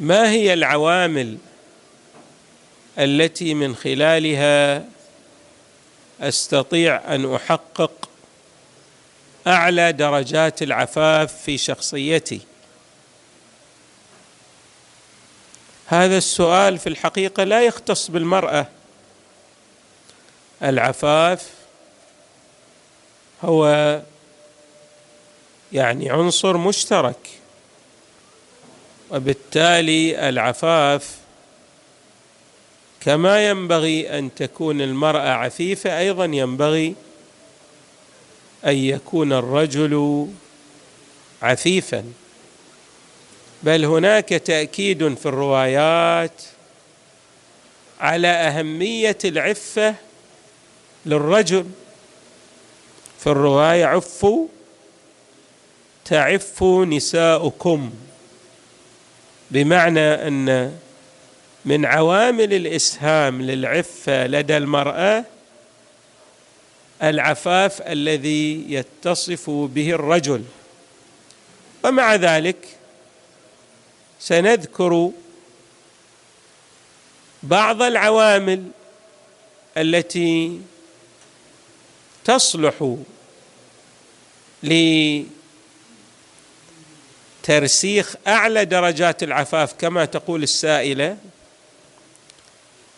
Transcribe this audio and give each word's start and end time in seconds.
ما 0.00 0.30
هي 0.30 0.52
العوامل 0.52 1.38
التي 2.98 3.54
من 3.54 3.76
خلالها 3.76 4.84
أستطيع 6.20 7.14
أن 7.14 7.34
أحقق 7.34 8.08
أعلى 9.46 9.92
درجات 9.92 10.62
العفاف 10.62 11.42
في 11.42 11.58
شخصيتي؟ 11.58 12.40
هذا 15.86 16.18
السؤال 16.18 16.78
في 16.78 16.88
الحقيقة 16.88 17.44
لا 17.44 17.62
يختص 17.62 18.10
بالمرأة. 18.10 18.66
العفاف 20.62 21.50
هو 23.42 24.00
يعني 25.72 26.10
عنصر 26.10 26.56
مشترك 26.56 27.28
وبالتالي 29.10 30.28
العفاف 30.28 31.16
كما 33.00 33.48
ينبغي 33.48 34.18
أن 34.18 34.34
تكون 34.34 34.80
المرأة 34.80 35.28
عفيفة 35.28 35.98
أيضا 35.98 36.24
ينبغي 36.24 36.94
أن 38.66 38.76
يكون 38.76 39.32
الرجل 39.32 40.26
عفيفا. 41.42 42.04
بل 43.62 43.84
هناك 43.84 44.28
تأكيد 44.28 45.14
في 45.14 45.26
الروايات 45.26 46.42
على 48.00 48.28
أهمية 48.28 49.18
العفة 49.24 49.94
للرجل. 51.06 51.66
في 53.20 53.26
الرواية 53.26 53.84
عفوا 53.84 54.46
تعف 56.04 56.62
نساؤكم. 56.62 57.90
بمعنى 59.50 60.00
أن 60.00 60.78
من 61.64 61.86
عوامل 61.86 62.54
الإسهام 62.54 63.42
للعفة 63.42 64.26
لدى 64.26 64.56
المرأة 64.56 65.24
العفاف 67.02 67.82
الذي 67.82 68.64
يتصف 68.72 69.50
به 69.50 69.90
الرجل. 69.90 70.44
ومع 71.84 72.14
ذلك 72.14 72.56
سنذكر 74.20 75.10
بعض 77.42 77.82
العوامل 77.82 78.64
التي 79.76 80.60
تصلح 82.24 82.96
ترسيخ 87.48 88.14
أعلى 88.26 88.64
درجات 88.64 89.22
العفاف 89.22 89.72
كما 89.72 90.04
تقول 90.04 90.42
السائلة 90.42 91.16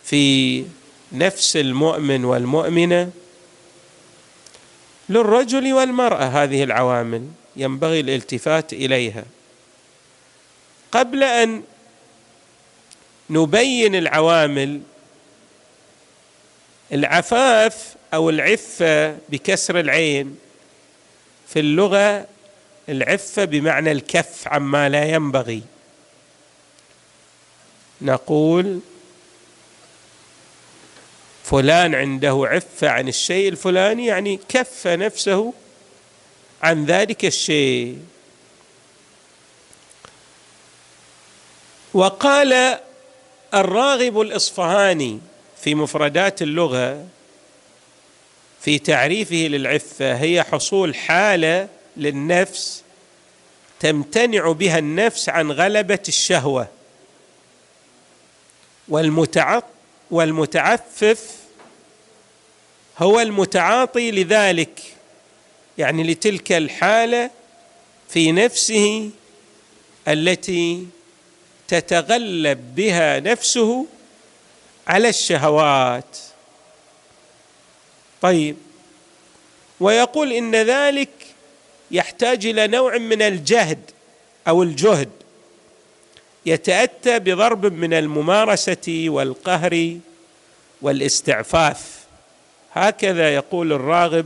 في 0.03 0.65
نفس 1.11 1.57
المؤمن 1.57 2.25
والمؤمنة 2.25 3.11
للرجل 5.09 5.73
والمرأة 5.73 6.23
هذه 6.23 6.63
العوامل 6.63 7.27
ينبغي 7.55 7.99
الالتفات 7.99 8.73
إليها. 8.73 9.23
قبل 10.91 11.23
أن 11.23 11.63
نبين 13.29 13.95
العوامل 13.95 14.81
العفاف 16.93 17.95
أو 18.13 18.29
العفة 18.29 19.17
بكسر 19.29 19.79
العين 19.79 20.37
في 21.47 21.59
اللغة 21.59 22.27
العفة 22.89 23.45
بمعنى 23.45 23.91
الكف 23.91 24.47
عما 24.47 24.89
لا 24.89 25.05
ينبغي. 25.05 25.63
نقول 28.01 28.79
فلان 31.43 31.95
عنده 31.95 32.41
عفة 32.45 32.89
عن 32.89 33.07
الشيء 33.07 33.49
الفلاني 33.49 34.05
يعني 34.05 34.39
كف 34.49 34.87
نفسه 34.87 35.53
عن 36.63 36.85
ذلك 36.85 37.25
الشيء. 37.25 37.99
وقال 41.93 42.79
الراغب 43.53 44.21
الإصفهاني 44.21 45.19
في 45.63 45.75
مفردات 45.75 46.41
اللغة 46.41 47.07
في 48.61 48.79
تعريفه 48.79 49.35
للعفة 49.35 50.13
هي 50.15 50.43
حصول 50.43 50.95
حالة 50.95 51.67
للنفس 51.97 52.83
تمتنع 53.79 54.51
بها 54.51 54.79
النفس 54.79 55.29
عن 55.29 55.51
غلبة 55.51 55.99
الشهوة. 56.07 56.67
والمتعفف 60.11 61.31
هو 62.97 63.19
المتعاطي 63.19 64.11
لذلك 64.11 64.79
يعني 65.77 66.03
لتلك 66.03 66.51
الحالة 66.51 67.29
في 68.09 68.31
نفسه 68.31 69.09
التي 70.07 70.87
تتغلب 71.67 72.75
بها 72.75 73.19
نفسه 73.19 73.85
على 74.87 75.09
الشهوات. 75.09 76.17
طيب 78.21 78.57
ويقول 79.79 80.33
إن 80.33 80.55
ذلك 80.55 81.09
يحتاج 81.91 82.45
إلى 82.45 82.67
نوع 82.67 82.97
من 82.97 83.21
الجهد 83.21 83.79
أو 84.47 84.63
الجهد 84.63 85.09
يتأتى 86.45 87.19
بضرب 87.19 87.65
من 87.65 87.93
الممارسة 87.93 89.05
والقهر 89.07 89.97
والاستعفاف. 90.81 92.01
هكذا 92.73 93.35
يقول 93.35 93.73
الراغب 93.73 94.25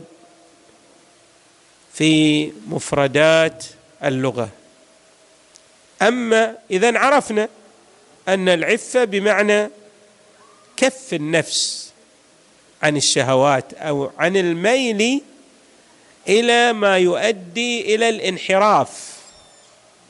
في 1.93 2.51
مفردات 2.67 3.65
اللغة. 4.03 4.49
أما 6.01 6.57
إذا 6.71 6.99
عرفنا 6.99 7.49
أن 8.27 8.49
العفه 8.49 9.03
بمعنى 9.03 9.69
كف 10.77 11.13
النفس 11.13 11.91
عن 12.83 12.97
الشهوات 12.97 13.73
أو 13.73 14.11
عن 14.17 14.37
الميل 14.37 15.21
إلى 16.27 16.73
ما 16.73 16.97
يؤدي 16.97 17.95
إلى 17.95 18.09
الانحراف. 18.09 19.15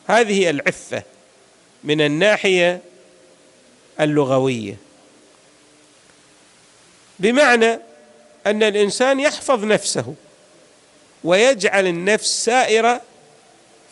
هذه 0.08 0.50
العفة 0.50 1.04
من 1.84 2.02
الناحية 2.02 2.82
اللغوية. 4.00 4.78
بمعنى 7.20 7.80
أن 8.48 8.64
الإنسان 8.64 9.20
يحفظ 9.20 9.64
نفسه 9.64 10.16
ويجعل 11.24 11.88
النفس 11.88 12.46
سائرة 12.46 13.02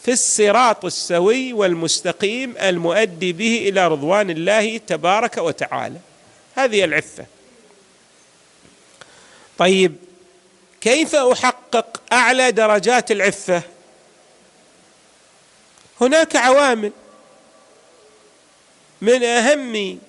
في 0.03 0.11
الصراط 0.11 0.85
السوي 0.85 1.53
والمستقيم 1.53 2.57
المؤدي 2.57 3.33
به 3.33 3.69
إلى 3.69 3.87
رضوان 3.87 4.29
الله 4.29 4.77
تبارك 4.77 5.37
وتعالى. 5.37 5.99
هذه 6.55 6.83
العفة. 6.83 7.25
طيب 9.57 9.95
كيف 10.83 11.15
أحقق 11.15 12.01
أعلى 12.13 12.51
درجات 12.51 13.11
العفة؟ 13.11 13.61
هناك 16.01 16.35
عوامل. 16.35 16.91
من 19.01 19.23
أهم 19.23 19.99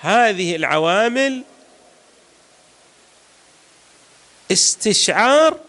هذه 0.00 0.56
العوامل 0.56 1.42
استشعار 4.52 5.60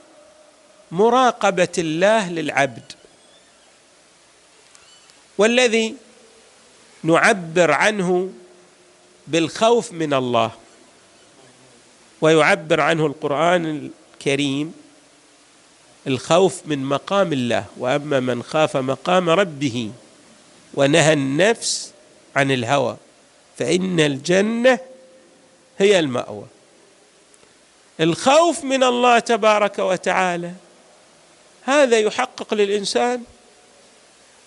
مراقبة 0.92 1.74
الله 1.78 2.30
للعبد 2.30 2.92
والذي 5.38 5.96
نعبر 7.04 7.72
عنه 7.72 8.34
بالخوف 9.28 9.92
من 9.92 10.14
الله 10.14 10.52
ويعبر 12.22 12.82
عنه 12.82 13.06
القرآن 13.06 13.92
الكريم 14.26 14.74
الخوف 16.08 16.62
من 16.66 16.84
مقام 16.84 17.34
الله 17.34 17.66
وأما 17.78 18.20
من 18.20 18.44
خاف 18.44 18.78
مقام 18.78 19.30
ربه 19.30 19.92
ونهى 20.74 21.14
النفس 21.14 21.92
عن 22.36 22.52
الهوى 22.52 22.98
فإن 23.58 24.00
الجنة 24.00 24.80
هي 25.78 26.00
المأوى. 26.00 26.46
الخوف 28.00 28.64
من 28.64 28.84
الله 28.84 29.20
تبارك 29.20 29.80
وتعالى 29.80 30.54
هذا 31.64 32.00
يحقق 32.00 32.54
للإنسان 32.54 33.24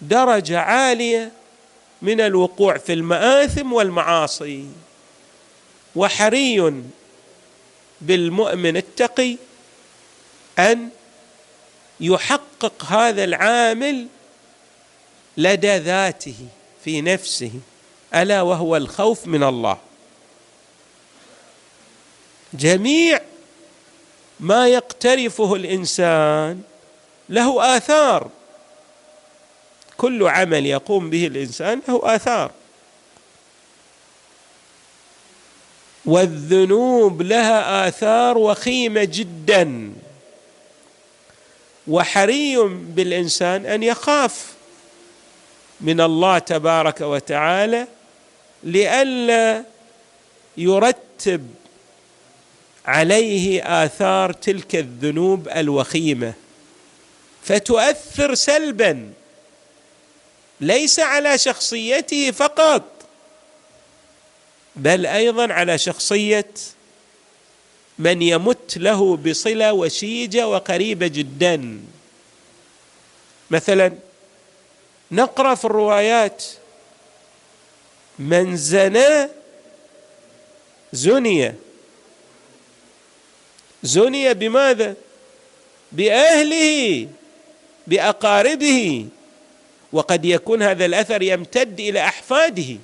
درجة 0.00 0.60
عالية 0.60 1.32
من 2.02 2.20
الوقوع 2.20 2.78
في 2.78 2.92
المآثم 2.92 3.72
والمعاصي 3.72 4.66
وحري 5.96 6.82
بالمؤمن 8.00 8.76
التقي 8.76 9.36
أن 10.58 10.88
يحقق 12.00 12.84
هذا 12.84 13.24
العامل 13.24 14.06
لدى 15.36 15.76
ذاته 15.76 16.36
في 16.84 17.00
نفسه 17.00 17.50
ألا 18.14 18.42
وهو 18.42 18.76
الخوف 18.76 19.26
من 19.26 19.42
الله. 19.42 19.78
جميع 22.54 23.20
ما 24.40 24.68
يقترفه 24.68 25.54
الإنسان 25.54 26.62
له 27.28 27.76
آثار. 27.76 28.30
كل 29.96 30.28
عمل 30.28 30.66
يقوم 30.66 31.10
به 31.10 31.26
الإنسان 31.26 31.80
له 31.88 32.00
آثار. 32.16 32.50
والذنوب 36.04 37.22
لها 37.22 37.88
آثار 37.88 38.38
وخيمة 38.38 39.04
جدا. 39.04 39.92
وحري 41.88 42.56
بالإنسان 42.68 43.66
أن 43.66 43.82
يخاف 43.82 44.52
من 45.80 46.00
الله 46.00 46.38
تبارك 46.38 47.00
وتعالى 47.00 47.86
لئلا 48.62 49.64
يرتب 50.56 51.48
عليه 52.86 53.62
آثار 53.84 54.32
تلك 54.32 54.76
الذنوب 54.76 55.48
الوخيمة. 55.48 56.32
فتؤثر 57.44 58.34
سلبا 58.34 59.12
ليس 60.60 61.00
على 61.00 61.38
شخصيته 61.38 62.30
فقط 62.30 62.82
بل 64.76 65.06
أيضا 65.06 65.52
على 65.52 65.78
شخصية 65.78 66.50
من 67.98 68.22
يمت 68.22 68.78
له 68.78 69.16
بصلة 69.16 69.72
وشيجة 69.72 70.48
وقريبة 70.48 71.06
جدا. 71.06 71.80
مثلا 73.50 73.92
نقرأ 75.12 75.54
في 75.54 75.64
الروايات 75.64 76.44
من 78.18 78.56
زنى 78.56 79.28
زني. 80.92 81.54
زني 83.82 84.34
بماذا؟ 84.34 84.94
بأهله 85.92 87.08
بأقاربه. 87.86 89.06
وقد 89.92 90.24
يكون 90.24 90.62
هذا 90.62 90.84
الأثر 90.84 91.22
يمتد 91.22 91.80
إلى 91.80 92.00
أحفاده 92.00 92.76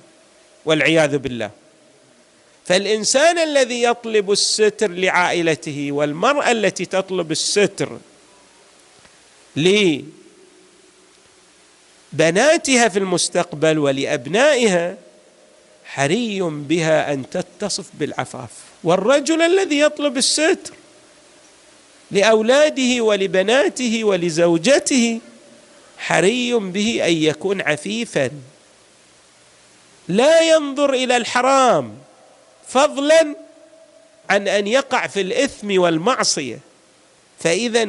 والعياذ 0.65 1.17
بالله. 1.17 1.64
فالإنسان 2.65 3.37
الذي 3.37 3.83
يطلب 3.83 4.31
الستر 4.31 4.91
لعائلته 4.91 5.91
والمرأة 5.91 6.51
التي 6.51 6.85
تطلب 6.85 7.31
الستر 7.31 7.97
لبناتها 9.55 10.07
في 12.89 12.99
المستقبل 12.99 13.79
ولأبنائها 13.79 14.97
حري 15.85 16.41
بها 16.41 17.13
أن 17.13 17.29
تتصف 17.29 17.85
بالعفاف. 17.93 18.49
والرجل 18.83 19.41
الذي 19.41 19.79
يطلب 19.79 20.17
الستر 20.17 20.73
لأولاده 22.11 23.01
ولبناته 23.01 24.03
ولزوجته 24.03 25.19
حري 25.97 26.53
به 26.53 27.01
أن 27.07 27.13
يكون 27.13 27.61
عفيفا. 27.61 28.31
لا 30.07 30.41
ينظر 30.41 30.93
إلى 30.93 31.17
الحرام. 31.17 31.97
فضلا 32.67 33.35
عن 34.29 34.47
أن 34.47 34.67
يقع 34.67 35.07
في 35.07 35.21
الإثم 35.21 35.79
والمعصية. 35.79 36.59
فاذا 37.39 37.85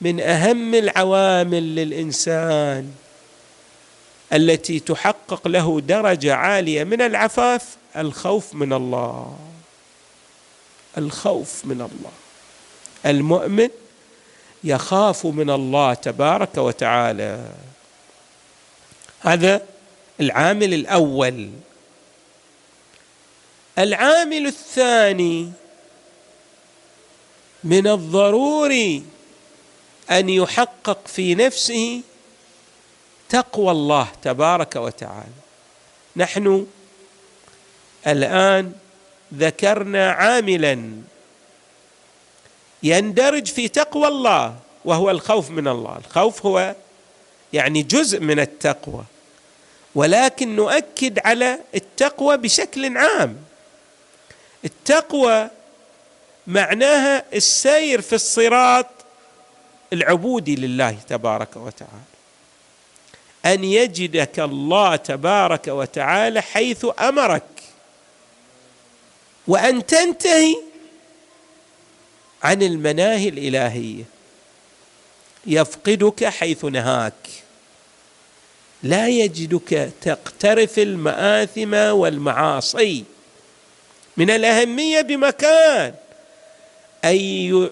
من 0.00 0.20
أهم 0.20 0.74
العوامل 0.74 1.74
للإنسان 1.76 2.90
التي 4.32 4.80
تحقق 4.80 5.48
له 5.48 5.80
درجة 5.80 6.34
عالية 6.34 6.84
من 6.84 7.02
العفاف 7.02 7.76
الخوف 7.96 8.54
من 8.54 8.72
الله. 8.72 9.38
الخوف 10.98 11.64
من 11.64 11.80
الله. 11.80 12.12
المؤمن 13.06 13.68
يخاف 14.64 15.26
من 15.26 15.50
الله 15.50 15.94
تبارك 15.94 16.58
وتعالى. 16.58 17.50
هذا 19.20 19.62
العامل 20.20 20.74
الأول. 20.74 21.50
العامل 23.78 24.46
الثاني 24.46 25.52
من 27.64 27.86
الضروري 27.86 29.04
أن 30.10 30.28
يحقق 30.28 31.06
في 31.06 31.34
نفسه 31.34 32.00
تقوى 33.28 33.70
الله 33.70 34.08
تبارك 34.22 34.76
وتعالى. 34.76 35.32
نحن 36.16 36.66
الآن 38.06 38.72
ذكرنا 39.34 40.10
عاملا 40.10 40.90
يندرج 42.82 43.46
في 43.46 43.68
تقوى 43.68 44.08
الله 44.08 44.56
وهو 44.84 45.10
الخوف 45.10 45.50
من 45.50 45.68
الله. 45.68 45.98
الخوف 46.06 46.46
هو 46.46 46.74
يعني 47.52 47.82
جزء 47.82 48.20
من 48.20 48.40
التقوى. 48.40 49.04
ولكن 49.94 50.56
نؤكد 50.56 51.18
على 51.24 51.58
التقوى 51.74 52.36
بشكل 52.36 52.96
عام. 52.96 53.36
التقوى 54.64 55.50
معناها 56.46 57.24
السير 57.34 58.00
في 58.00 58.14
الصراط 58.14 58.86
العبودي 59.92 60.56
لله 60.56 60.96
تبارك 61.08 61.56
وتعالى. 61.56 62.14
أن 63.46 63.64
يجدك 63.64 64.40
الله 64.40 64.96
تبارك 64.96 65.68
وتعالى 65.68 66.40
حيث 66.40 66.86
أمرك. 67.00 67.42
وأن 69.46 69.86
تنتهي 69.86 70.56
عن 72.42 72.62
المناهي 72.62 73.28
الإلهية. 73.28 74.04
يفقدك 75.46 76.24
حيث 76.24 76.64
نهاك. 76.64 77.28
لا 78.82 79.08
يجدك 79.08 79.92
تقترف 80.00 80.78
المآثم 80.78 81.74
والمعاصي. 81.74 83.04
من 84.16 84.30
الأهمية 84.30 85.00
بمكان. 85.00 85.94
أي 87.04 87.70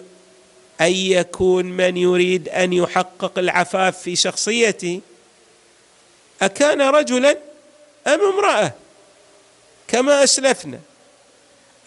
أن 0.81 0.91
يكون 0.91 1.65
من 1.65 1.97
يريد 1.97 2.49
أن 2.49 2.73
يحقق 2.73 3.39
العفاف 3.39 3.97
في 3.97 4.15
شخصيته 4.15 5.01
أكان 6.41 6.81
رجلا 6.81 7.37
أم 8.07 8.19
امرأة؟ 8.21 8.71
كما 9.87 10.23
أسلفنا. 10.23 10.79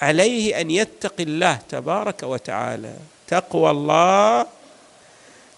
عليه 0.00 0.60
أن 0.60 0.70
يتقي 0.70 1.22
الله 1.22 1.58
تبارك 1.68 2.22
وتعالى. 2.22 2.94
تقوى 3.28 3.70
الله. 3.70 4.46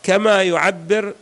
كما 0.03 0.43
يعبر 0.43 1.15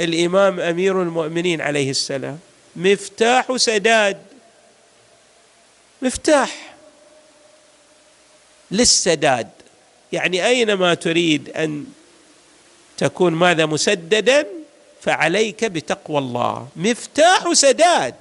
الإمام 0.00 0.60
أمير 0.60 1.02
المؤمنين 1.02 1.60
عليه 1.60 1.90
السلام. 1.90 2.38
مفتاح 2.76 3.56
سداد. 3.56 4.22
مفتاح. 6.02 6.73
للسداد. 8.70 9.50
يعني 10.12 10.46
أينما 10.46 10.94
تريد 10.94 11.48
أن 11.50 11.84
تكون 12.96 13.32
ماذا 13.32 13.66
مسددا 13.66 14.46
فعليك 15.00 15.64
بتقوى 15.64 16.18
الله. 16.18 16.68
مفتاح 16.76 17.52
سداد. 17.52 18.14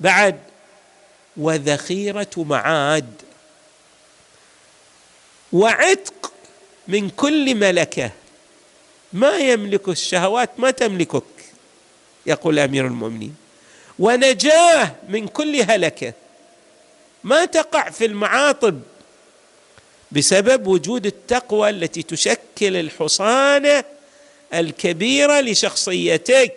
بعد 0.00 0.38
وذخيرة 1.36 2.30
معاد. 2.36 3.12
وعتق 5.52 6.32
من 6.88 7.10
كل 7.10 7.54
ملكة. 7.54 8.10
ما 9.12 9.36
يملك 9.36 9.88
الشهوات 9.88 10.50
ما 10.60 10.70
تملكك 10.70 11.22
يقول 12.26 12.58
أمير 12.58 12.86
المؤمنين. 12.86 13.36
ونجاة 13.98 14.94
من 15.08 15.28
كل 15.28 15.62
هلكة. 15.62 16.12
ما 17.24 17.44
تقع 17.44 17.90
في 17.90 18.04
المعاطب. 18.04 18.80
بسبب 20.12 20.66
وجود 20.66 21.06
التقوى 21.06 21.70
التي 21.70 22.02
تشكل 22.02 22.76
الحصانه 22.76 23.84
الكبيره 24.54 25.40
لشخصيتك. 25.40 26.56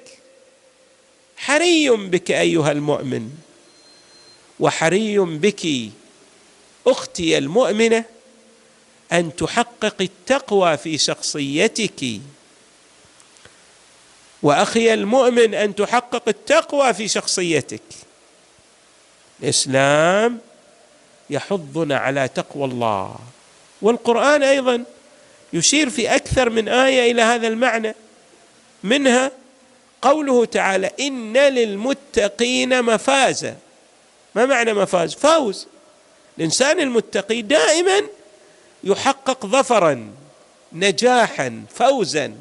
حري 1.38 1.90
بك 1.90 2.32
أيها 2.32 2.72
المؤمن 2.72 3.30
وحري 4.60 5.20
بك 5.20 5.68
أختي 6.88 7.38
المؤمنة 7.38 8.06
أن 9.12 9.36
تحقق 9.36 9.96
التقوى 10.02 10.78
في 10.78 10.98
شخصيتك. 10.98 12.22
وأخي 14.44 14.94
المؤمن 14.94 15.54
أن 15.54 15.76
تحقق 15.76 16.24
التقوى 16.28 16.94
في 16.94 17.08
شخصيتك. 17.08 17.82
الإسلام 19.44 20.40
يحضنا 21.30 21.98
على 21.98 22.28
تقوى 22.28 22.66
الله. 22.66 23.16
والقرآن 23.82 24.44
أيضا 24.44 24.84
يشير 25.54 25.90
في 25.90 26.16
أكثر 26.16 26.50
من 26.50 26.70
آية 26.70 27.12
إلى 27.12 27.22
هذا 27.22 27.48
المعنى 27.48 27.96
منها 28.84 29.32
قوله 30.02 30.46
تعالى 30.46 30.92
إن 31.00 31.38
للمتقين 31.38 32.84
مفازا. 32.84 33.56
ما 34.36 34.46
معنى 34.46 34.74
مفاز؟ 34.74 35.14
فوز. 35.14 35.68
الإنسان 36.38 36.80
المتقي 36.80 37.42
دائما 37.42 38.02
يحقق 38.84 39.46
ظفرا 39.46 40.12
نجاحا 40.74 41.64
فوزا. 41.76 42.34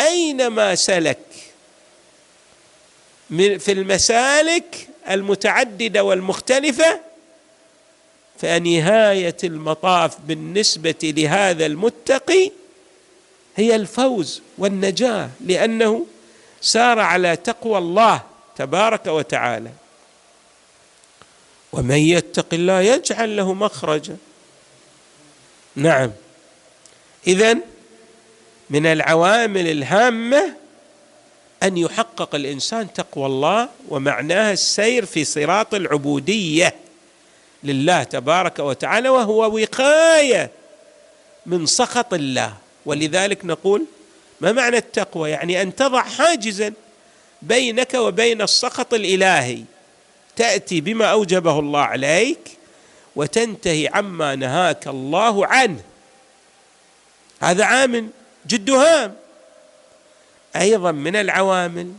اينما 0.00 0.74
سلك؟ 0.74 1.18
في 3.30 3.72
المسالك 3.72 4.88
المتعددة 5.10 6.04
والمختلفة 6.04 7.00
فنهاية 8.38 9.36
المطاف 9.44 10.16
بالنسبة 10.20 10.94
لهذا 11.02 11.66
المتقي 11.66 12.50
هي 13.56 13.76
الفوز 13.76 14.42
والنجاة 14.58 15.30
لأنه 15.40 16.06
سار 16.60 16.98
على 16.98 17.36
تقوى 17.36 17.78
الله 17.78 18.22
تبارك 18.56 19.06
وتعالى. 19.06 19.70
ومن 21.72 21.96
يتق 21.96 22.46
الله 22.52 22.80
يجعل 22.80 23.36
له 23.36 23.54
مخرجا. 23.54 24.16
نعم. 25.76 26.12
اذا 27.26 27.56
من 28.70 28.86
العوامل 28.86 29.66
الهامة 29.70 30.56
أن 31.62 31.76
يحقق 31.76 32.34
الإنسان 32.34 32.92
تقوى 32.92 33.26
الله 33.26 33.68
ومعناها 33.88 34.52
السير 34.52 35.06
في 35.06 35.24
صراط 35.24 35.74
العبودية. 35.74 36.74
لله 37.64 38.02
تبارك 38.02 38.58
وتعالى 38.58 39.08
وهو 39.08 39.56
وقاية 39.56 40.50
من 41.46 41.66
سخط 41.66 42.14
الله. 42.14 42.54
ولذلك 42.86 43.44
نقول 43.44 43.86
ما 44.40 44.52
معنى 44.52 44.76
التقوى؟ 44.76 45.30
يعني 45.30 45.62
أن 45.62 45.76
تضع 45.76 46.02
حاجزا 46.02 46.72
بينك 47.42 47.94
وبين 47.94 48.42
السخط 48.42 48.94
الإلهي. 48.94 49.62
تأتي 50.36 50.80
بما 50.80 51.06
أوجبه 51.06 51.58
الله 51.58 51.80
عليك 51.80 52.48
وتنتهي 53.16 53.88
عما 53.88 54.34
نهاك 54.34 54.86
الله 54.86 55.46
عنه. 55.46 55.80
هذا 57.40 57.64
عامل 57.64 58.08
جد 58.46 58.70
هام. 58.70 59.14
أيضا 60.56 60.92
من 60.92 61.16
العوامل 61.16 61.92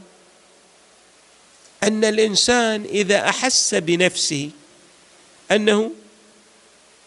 أن 1.83 2.05
الإنسان 2.05 2.83
إذا 2.83 3.29
أحس 3.29 3.75
بنفسه 3.75 4.49
أنه 5.51 5.91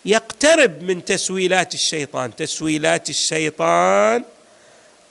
يقترب 0.05 0.83
من 0.83 1.05
تسويلات 1.05 1.75
الشيطان. 1.75 2.37
تسويلات 2.37 3.11
الشيطان 3.11 4.25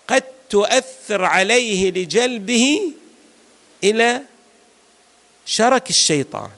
قد 0.07 0.23
تؤثر 0.49 1.25
عليه 1.25 1.91
لجلبه 1.91 2.93
إلى 3.83 4.21
شرك 5.45 5.89
الشيطان 5.89 6.49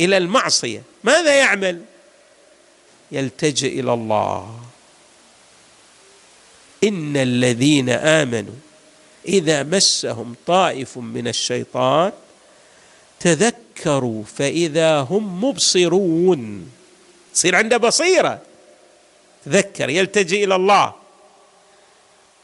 إلى 0.00 0.16
المعصية. 0.16 0.82
ماذا 1.04 1.34
يعمل؟ 1.34 1.82
يلتجئ 3.12 3.80
إلى 3.80 3.92
الله. 3.92 4.60
إن 6.84 7.16
الذين 7.16 7.88
آمنوا 7.88 8.54
إذا 9.28 9.62
مسهم 9.62 10.36
طائف 10.46 10.98
من 10.98 11.28
الشيطان 11.28 12.12
تذكروا 13.20 13.63
فإذا 14.36 15.00
هم 15.00 15.44
مبصرون. 15.44 16.70
تصير 17.34 17.56
عنده 17.56 17.76
بصيرة. 17.76 18.40
تذكر 19.44 19.90
يلتجئ 19.90 20.44
إلى 20.44 20.54
الله. 20.54 20.92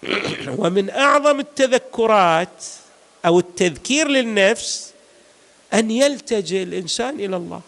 ومن 0.61 0.91
أعظم 0.91 1.41
التذكرات 1.41 2.65
أو 3.27 3.39
التذكير 3.39 4.09
للنفس 4.09 4.93
أن 5.75 5.91
يلتجئ 5.91 6.63
الإنسان 6.63 7.21
إلى 7.21 7.37
الله. 7.37 7.61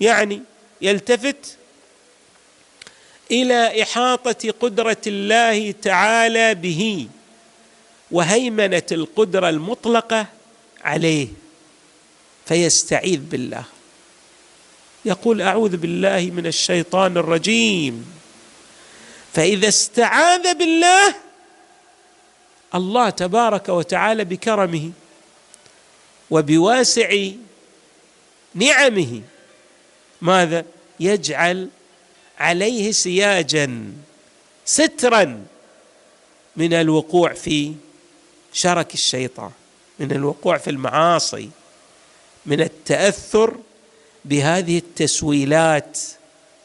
يعني 0.00 0.42
يلتفت 0.82 1.56
إلى 3.30 3.82
إحاطة 3.82 4.54
قدرة 4.60 4.96
الله 5.06 5.74
تعالى 5.82 6.54
به 6.54 7.08
وهيمنة 8.10 8.82
القدرة 8.92 9.48
المطلقة 9.48 10.26
عليه. 10.84 11.28
فيستعيذ 12.46 13.20
بالله. 13.20 13.64
يقول 15.04 15.42
أعوذ 15.42 15.76
بالله 15.76 16.30
من 16.34 16.46
الشيطان 16.46 17.16
الرجيم. 17.16 18.06
فإذا 19.32 19.68
استعاذ 19.68 20.54
بالله 20.54 21.14
الله 22.74 23.10
تبارك 23.10 23.68
وتعالى 23.68 24.24
بكرمه 24.24 24.90
وبواسع 26.30 27.28
نعمه. 28.54 29.22
ماذا؟ 30.22 30.64
يجعل 31.00 31.68
عليه 32.38 32.92
سياجا 32.92 33.92
سترا 34.64 35.44
من 36.56 36.72
الوقوع 36.72 37.32
في 37.32 37.74
شرك 38.52 38.94
الشيطان 38.94 39.50
من 39.98 40.12
الوقوع 40.12 40.58
في 40.58 40.70
المعاصي. 40.70 41.50
من 42.46 42.60
التأثر 42.60 43.56
بهذه 44.24 44.78
التسويلات 44.78 45.98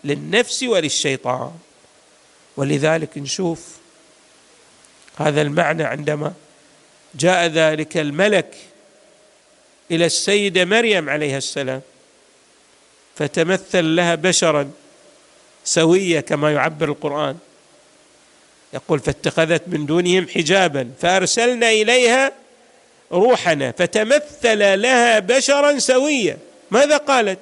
للنفس 0.03 0.63
وللشيطان. 0.63 1.51
ولذلك 2.57 3.17
نشوف 3.17 3.67
هذا 5.17 5.41
المعنى 5.41 5.83
عندما 5.83 6.33
جاء 7.15 7.47
ذلك 7.47 7.97
الملك 7.97 8.55
إلى 9.91 10.05
السيدة 10.05 10.65
مريم 10.65 11.09
عليها 11.09 11.37
السلام 11.37 11.81
فتمثل 13.15 13.95
لها 13.95 14.15
بشرا 14.15 14.71
سوية 15.63 16.19
كما 16.19 16.53
يعبر 16.53 16.89
القرآن. 16.89 17.37
يقول 18.73 18.99
فاتخذت 18.99 19.63
من 19.67 19.85
دونهم 19.85 20.27
حجابا 20.27 20.91
فأرسلنا 21.01 21.69
إليها 21.69 22.40
روحنا 23.11 23.71
فتمثل 23.77 24.81
لها 24.81 25.19
بشرا 25.19 25.79
سويا. 25.79 26.37
ماذا 26.71 26.97
قالت؟ 26.97 27.39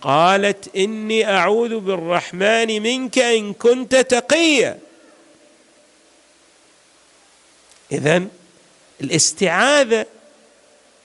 قالت 0.00 0.76
إني 0.76 1.30
أعوذ 1.30 1.78
بالرحمن 1.78 2.82
منك 2.82 3.18
إن 3.18 3.52
كنت 3.52 3.96
تقيا. 3.96 4.78
اذا 7.92 8.24
الاستعاذة 9.00 10.06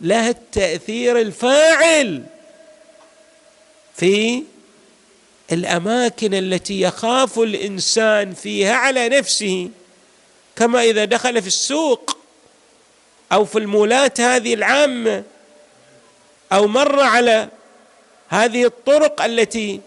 لها 0.01 0.29
التأثير 0.29 1.19
الفاعل 1.19 2.24
في 3.95 4.43
الأماكن 5.51 6.33
التي 6.33 6.81
يخاف 6.81 7.39
الإنسان 7.39 8.33
فيها 8.33 8.74
على 8.74 9.09
نفسه 9.09 9.69
كما 10.55 10.83
إذا 10.83 11.05
دخل 11.05 11.41
في 11.41 11.48
السوق. 11.48 12.18
أو 13.31 13.45
في 13.45 13.59
المولات 13.59 14.21
هذه 14.21 14.53
العامة 14.53 15.24
أو 16.51 16.67
مر 16.67 17.00
على 17.00 17.50
هذه 18.29 18.65
الطرق 18.65 19.21
التي 19.21 19.81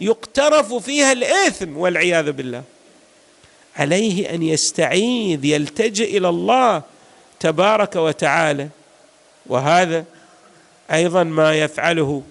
يقترف 0.00 0.74
فيها 0.74 1.12
الإثم 1.12 1.76
والعياذ 1.76 2.32
بالله. 2.32 2.62
عليه 3.76 4.34
أن 4.34 4.42
يستعيذ 4.42 5.44
يلتجئ 5.44 6.16
إلى 6.18 6.28
الله 6.28 6.82
تبارك 7.40 7.96
وتعالى. 7.96 8.68
وهذا 9.46 10.04
أيضا 10.92 11.22
ما 11.22 11.54
يفعله 11.54 12.22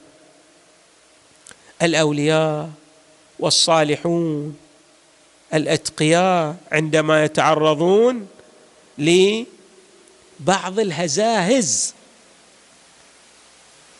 الأولياء 1.81 2.69
والصالحون 3.39 4.57
الأتقياء 5.53 6.55
عندما 6.71 7.23
يتعرضون 7.23 8.27
لبعض 10.39 10.79
الهزاهز 10.79 11.93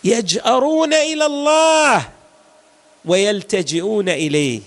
يجأرون 0.04 0.94
إلى 0.94 1.25
الله 1.25 2.10
ويلتجئون 3.06 4.10
إليه. 4.10 4.62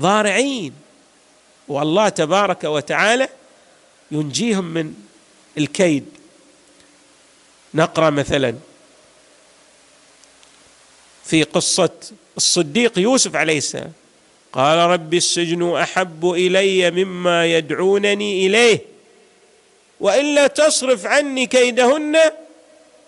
ضارعين. 0.00 0.72
والله 1.68 2.08
تبارك 2.08 2.64
وتعالى 2.64 3.28
ينجيهم 4.10 4.64
من 4.64 4.94
الكيد. 5.58 6.04
نقرأ 7.74 8.10
مثلا 8.10 8.54
في 11.24 11.42
قصة 11.42 11.90
الصديق 12.36 12.98
يوسف 12.98 13.36
عليه 13.36 13.58
السلام. 13.58 13.92
قال 14.52 14.78
رب 14.78 15.14
السجن 15.14 15.76
أحب 15.76 16.30
إلي 16.30 16.90
مما 16.90 17.46
يدعونني 17.46 18.46
إليه. 18.46 18.95
وإلا 20.00 20.46
تصرف 20.46 21.06
عني 21.06 21.46
كيدهن 21.46 22.16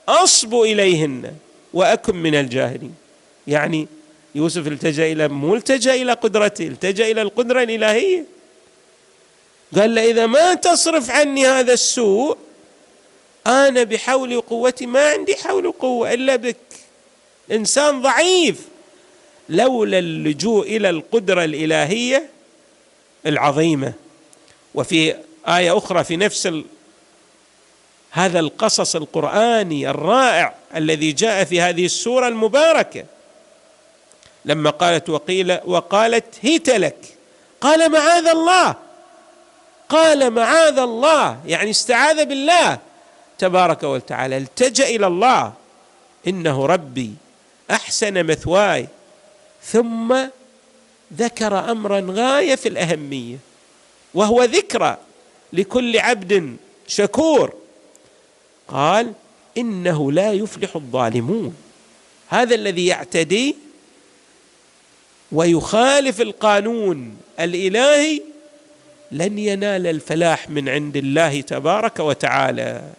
أصب 0.09 0.54
إليهن 0.54 1.33
وأكن 1.75 2.16
من 2.16 2.35
الجاهلين. 2.35 2.95
يعني 3.47 3.88
يوسف 4.35 4.66
التجأ 4.66 5.12
إلى 5.12 5.28
مو 5.28 5.54
التجأ 5.54 5.95
إلى 5.95 6.12
قدرته 6.12 6.66
التجأ 6.66 7.11
إلى 7.11 7.23
القدرة 7.23 7.62
الإلهية. 7.62 8.25
قال 9.76 9.95
له 9.95 10.11
إذا 10.11 10.26
ما 10.26 10.54
تصرف 10.54 11.11
عني 11.11 11.47
هذا 11.47 11.73
السوء 11.73 12.37
أنا 13.47 13.83
بحولي 13.83 14.37
وقوتي 14.37 14.87
ما 14.87 15.11
عندي 15.11 15.37
حول 15.37 15.66
وقوه 15.66 16.14
إلا 16.14 16.37
بك. 16.37 16.57
إنسان 17.52 18.02
ضعيف. 18.02 18.68
لولا 19.49 19.99
اللجوء 19.99 20.76
إلى 20.76 20.90
القدرة 20.90 21.45
الإلهية 21.45 22.28
العظيمة. 23.26 23.92
وفي 24.75 25.14
آية 25.49 25.78
أخرى 25.78 26.04
في 26.04 26.16
نفس 26.16 26.47
هذا 28.11 28.41
القصص 28.41 28.97
القرآني 28.97 29.91
الرائع 29.91 30.55
الذي 30.77 31.12
جاء 31.12 31.45
في 31.45 31.61
هذه 31.61 31.85
السورة 31.85 32.29
المباركة. 32.29 33.05
لما 34.45 34.71
قالت 34.71 35.09
وقيل 35.11 35.59
وقالت 35.65 36.25
هيت 36.43 36.71
لك. 36.71 36.97
قال 37.61 37.93
معاذ 37.93 38.27
الله. 38.27 38.75
قال 39.88 40.31
معاذ 40.31 40.79
الله. 40.79 41.38
يعني 41.47 41.71
استعاذ 41.71 42.25
بالله. 42.25 42.79
تبارك 43.38 43.83
وتعالى 43.83 44.37
التجأ 44.37 44.87
إلى 44.87 45.07
الله. 45.07 45.53
إنه 46.27 46.67
ربي 46.67 47.15
أحسن 47.71 48.27
مثواي. 48.27 48.88
ثم 49.62 50.17
ذكر 51.15 51.71
أمرا 51.71 52.07
غاية 52.11 52.55
في 52.55 52.69
الأهمية 52.69 53.37
وهو 54.15 54.45
ذكرى 54.45 54.97
لكل 55.53 55.99
عبد 55.99 56.57
شكور. 56.87 57.55
قال 58.68 59.12
إنه 59.58 60.12
لا 60.12 60.32
يفلح 60.32 60.76
الظالمون. 60.76 61.56
هذا 62.28 62.54
الذي 62.54 62.87
يعتدي 62.87 63.56
ويخالف 65.32 66.20
القانون 66.20 67.16
الإلهي 67.40 68.22
لن 69.12 69.38
ينال 69.38 69.87
الفلاح 69.87 70.50
من 70.50 70.68
عند 70.68 70.96
الله 70.96 71.40
تبارك 71.40 72.00
وتعالى. 72.00 72.92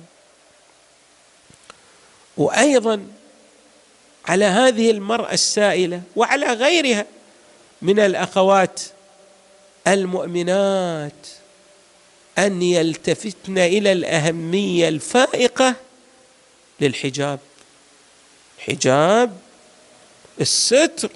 وأيضا 2.37 3.07
على 4.25 4.45
هذه 4.45 4.91
المرأة 4.91 5.33
السائلة 5.33 6.01
وعلى 6.15 6.53
غيرها 6.53 7.05
من 7.81 7.99
الأخوات 7.99 8.81
المؤمنات 9.87 11.27
أن 12.39 12.61
يلتفتن 12.61 13.57
إلى 13.57 13.91
الأهمية 13.91 14.89
الفائقة 14.89 15.75
للحجاب. 16.79 17.39
حجاب 18.59 19.37
الستر. 20.41 21.09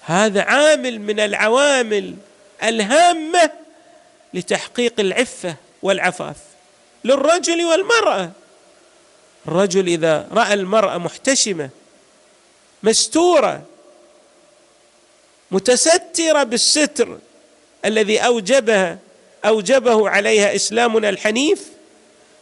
هذا 0.00 0.42
عامل 0.42 1.00
من 1.00 1.20
العوامل 1.20 2.16
الهامة 2.62 3.50
لتحقيق 4.34 5.00
العفة 5.00 5.56
والعفاف 5.82 6.36
للرجل 7.04 7.64
والمرأة. 7.64 8.30
الرجل 9.48 9.86
إذا 9.86 10.28
رأى 10.32 10.54
المرأة 10.54 10.98
محتشمة 10.98 11.70
مستورة 12.82 13.62
متسترة 15.50 16.42
بالستر 16.42 17.18
الذي 17.84 18.18
أوجبها 18.18 18.98
أوجبه 19.44 20.08
عليها 20.08 20.54
إسلامنا 20.54 21.08
الحنيف 21.08 21.66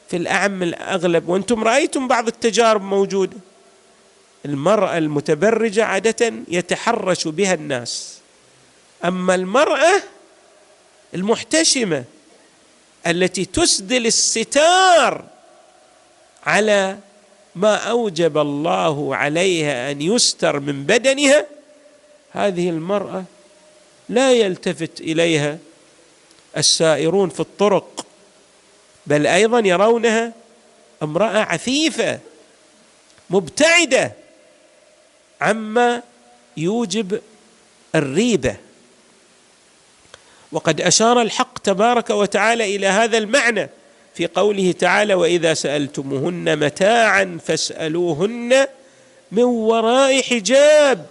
في 0.09 0.17
الأعم 0.17 0.63
الأغلب. 0.63 1.29
وأنتم 1.29 1.65
رأيتم 1.65 2.09
بعض 2.09 2.27
التجارب 2.27 2.83
موجودة. 2.83 3.37
المرأة 4.45 4.99
المتبرجة 4.99 5.85
عادة 5.85 6.33
يتحرش 6.49 7.29
بها 7.29 7.55
الناس. 7.55 8.19
أما 9.05 9.35
المرأة 9.35 10.03
المحتشمة 11.15 12.05
التي 13.07 13.45
تسدل 13.45 14.07
الستار 14.07 15.25
على 16.47 16.99
ما 17.55 17.77
أوجب 17.77 18.39
الله 18.39 19.17
عليها 19.17 19.91
أن 19.91 20.03
يستر 20.03 20.61
من 20.61 20.85
بدنها 20.85 21.47
هذه 22.33 22.71
المرأة 22.71 23.25
لا 24.09 24.33
يلتفت 24.33 25.01
إليها 25.01 25.59
السائرون 26.59 27.29
في 27.29 27.41
الطرق 27.41 28.07
بل 29.07 29.27
أيضا 29.27 29.59
يرونها 29.59 30.33
امرأة 31.03 31.39
عفيفة 31.39 32.19
مبتعدة 33.31 34.13
عما 35.41 36.03
يوجب 36.57 37.21
الريبة. 37.95 38.57
وقد 40.53 40.81
أشار 40.81 41.23
الحق 41.23 41.59
تبارك 41.59 42.11
وتعالى 42.11 42.77
إلى 42.77 42.87
هذا 42.87 43.19
المعنى 43.19 43.69
في 44.15 44.27
قوله 44.27 44.73
تعالى 44.73 45.15
وإذا 45.15 45.55
سألتموهن 45.55 46.59
متاعا 46.59 47.39
فاسألوهن 47.47 48.67
من 49.33 49.43
وراء 49.43 50.23
حجاب 50.23 51.07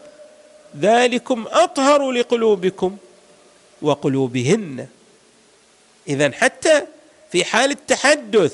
ذلكم 0.80 1.46
أطهر 1.48 2.12
لقلوبكم 2.12 2.98
وقلوبهن. 3.82 4.88
اذا 6.08 6.32
حتى 6.32 6.82
في 7.32 7.46
حال 7.46 7.72
التحدث 7.72 8.54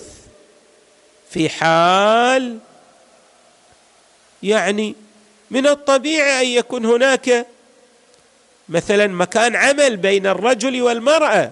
في 1.30 1.50
حال 1.50 2.60
يعني 4.44 4.96
من 5.52 5.68
الطبيعي 5.68 6.42
أن 6.42 6.48
يكون 6.48 6.86
هناك 6.86 7.48
مثلا 8.70 9.08
مكان 9.08 9.56
عمل 9.56 9.98
بين 9.98 10.28
الرجل 10.28 10.82
والمرأة 10.82 11.52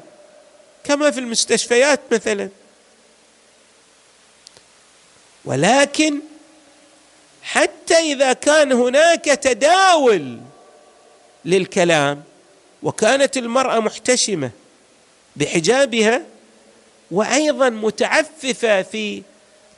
كما 0.84 1.12
في 1.12 1.20
المستشفيات 1.20 2.00
مثلا. 2.12 2.50
ولكن 5.46 6.20
حتى 7.44 7.96
إذا 7.96 8.34
كان 8.34 8.72
هناك 8.72 9.26
تداول 9.26 10.40
للكلام 11.46 12.24
وكانت 12.84 13.38
المرأة 13.38 13.80
محتشمة 13.80 14.52
بحجابها 15.36 16.22
وأيضا 17.12 17.70
متعففة 17.70 18.82
في 18.82 19.22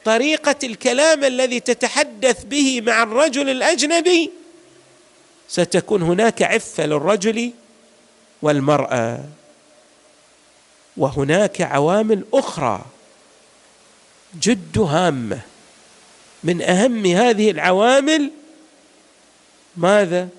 طريقة 0.06 0.56
الكلام 0.64 1.24
الذي 1.24 1.60
تتحدث 1.60 2.44
به 2.44 2.82
مع 2.82 3.04
الرجل 3.04 3.50
الأجنبي. 3.50 4.32
ستكون 5.50 6.02
هناك 6.02 6.42
عفة 6.42 6.86
للرجل 6.86 7.52
والمرأة. 8.42 9.20
وهناك 10.98 11.62
عوامل 11.62 12.24
أخرى 12.34 12.86
جد 14.42 14.78
هامة. 14.78 15.42
من 16.44 16.62
أهم 16.62 17.06
هذه 17.06 17.52
العوامل 17.52 18.32
ماذا؟ 19.78 20.30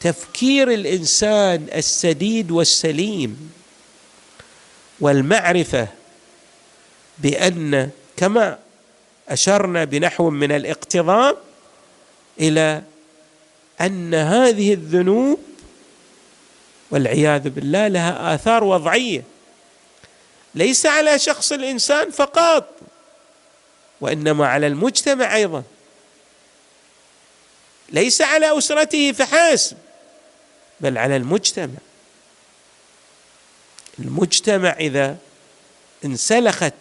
تفكير 0.00 0.72
الإنسان 0.72 1.66
السديد 1.74 2.50
والسليم 2.50 3.52
والمعرفة 5.00 5.88
بأن 7.18 7.90
كما 8.16 8.58
أشرنا 9.28 9.84
بنحو 9.84 10.30
من 10.30 10.52
الاقتضاب 10.52 11.36
إلى 12.40 12.82
أن 13.80 14.14
هذه 14.14 14.74
الذنوب 14.74 15.40
والعياذ 16.90 17.50
بالله 17.50 17.88
لها 17.88 18.34
آثار 18.34 18.64
وضعية. 18.64 19.22
ليس 20.54 20.86
على 20.86 21.18
شخص 21.18 21.52
الإنسان 21.52 22.10
فقط 22.10 22.74
وإنما 24.00 24.46
على 24.46 24.66
المجتمع 24.66 25.36
أيضا. 25.36 25.62
ليس 27.88 28.22
على 28.22 28.58
أسرته 28.58 29.12
فحسب. 29.12 29.76
بل 30.80 30.98
على 30.98 31.16
المجتمع. 31.16 31.78
المجتمع 33.98 34.70
إذا 34.70 35.16
انسلخت 36.04 36.74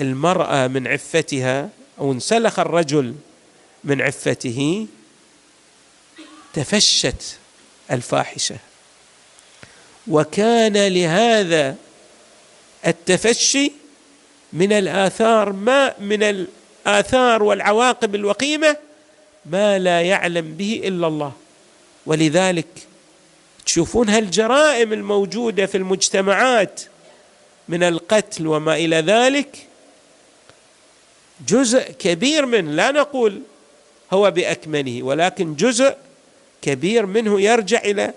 المرأة 0.00 0.66
من 0.66 0.86
عفتها 0.86 1.68
أو 1.98 2.12
انسلخ 2.12 2.58
الرجل 2.58 3.14
من 3.84 4.02
عفته 4.02 4.86
تفشت 6.54 7.38
الفاحشة. 7.90 8.56
وكان 10.08 10.86
لهذا 10.86 11.76
التفشي 12.86 13.72
من 14.52 14.72
الآثار 14.72 15.52
ما 15.52 15.94
من 16.00 16.22
الآثار 16.22 17.42
والعواقب 17.42 18.14
الوخيمة 18.14 18.76
ما 19.46 19.78
لا 19.78 20.02
يعلم 20.02 20.56
به 20.56 20.80
إلا 20.84 21.06
الله. 21.06 21.32
ولذلك 22.06 22.66
تشوفون 23.66 24.08
هالجرائم 24.08 24.92
الموجودة 24.92 25.66
في 25.66 25.76
المجتمعات 25.76 26.82
من 27.68 27.82
القتل 27.82 28.46
وما 28.46 28.74
إلى 28.76 28.96
ذلك 28.96 29.66
جزء 31.48 31.92
كبير 31.92 32.46
منه 32.46 32.72
لا 32.72 32.90
نقول 32.90 33.42
هو 34.12 34.30
بأكمله 34.30 35.02
ولكن 35.02 35.54
جزء 35.54 35.96
كبير 36.62 37.06
منه 37.06 37.40
يرجع 37.40 37.78
إلى 37.78 38.12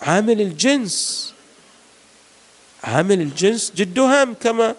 عامل 0.00 0.40
الجنس. 0.40 1.32
عامل 2.84 3.20
الجنس 3.20 3.72
جد 3.76 3.98
هام 3.98 4.34
كما 4.34 4.74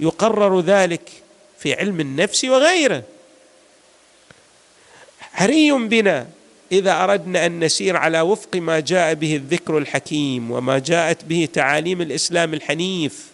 يقرر 0.00 0.60
ذلك 0.60 1.10
في 1.58 1.74
علم 1.74 2.00
النفس 2.00 2.44
وغيره. 2.44 3.02
حري 5.20 5.72
بنا 5.72 6.26
إذا 6.72 7.04
أردنا 7.04 7.46
أن 7.46 7.64
نسير 7.64 7.96
على 7.96 8.20
وفق 8.20 8.56
ما 8.56 8.80
جاء 8.80 9.14
به 9.14 9.36
الذكر 9.36 9.78
الحكيم 9.78 10.50
وما 10.50 10.78
جاءت 10.78 11.24
به 11.24 11.48
تعاليم 11.52 12.00
الإسلام 12.00 12.54
الحنيف 12.54 13.26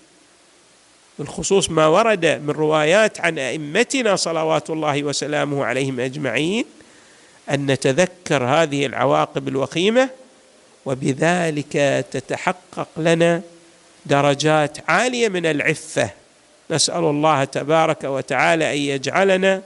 بالخصوص 1.19 1.71
ما 1.71 1.87
ورد 1.87 2.27
من 2.27 2.51
روايات 2.51 3.21
عن 3.21 3.39
أئمتنا 3.39 4.17
صلوات 4.17 4.71
الله 4.71 5.03
وسلامه 5.03 5.65
عليهم 5.65 6.01
أجمعين 6.01 6.65
أن 7.51 7.67
نتذكر 7.67 8.45
هذه 8.45 8.87
العواقب 8.87 9.49
الوخيمة 9.49 10.09
وبذلك 10.87 11.73
تتحقق 12.11 12.89
لنا 12.97 13.43
درجات 14.07 14.79
عالية 14.91 15.29
من 15.29 15.47
العفة. 15.47 16.11
نسأل 16.71 17.05
الله 17.05 17.45
تبارك 17.45 18.05
وتعالى 18.05 18.73
أن 18.73 18.79
يجعلنا 18.79 19.63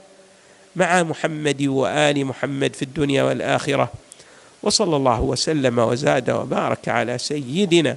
مع 0.75 1.03
محمد 1.03 1.61
وآل 1.61 2.25
محمد 2.25 2.75
في 2.75 2.81
الدنيا 2.81 3.23
والآخرة. 3.23 3.91
وصلى 4.63 4.95
الله 4.95 5.21
وسلم 5.21 5.79
وزاد 5.79 6.29
وبارك 6.29 6.89
على 6.89 7.17
سيدنا 7.17 7.95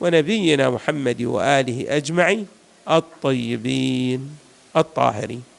ونبينا 0.00 0.70
محمد 0.70 1.22
وآله 1.22 1.96
أجمعين 1.96 2.46
الطيبين 2.90 4.36
الطاهرين. 4.76 5.49